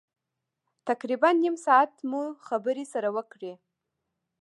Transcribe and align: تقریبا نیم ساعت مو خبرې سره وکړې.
تقریبا 0.87 1.29
نیم 1.41 1.55
ساعت 1.65 1.93
مو 2.09 2.23
خبرې 2.47 2.85
سره 2.93 3.09
وکړې. 3.15 3.53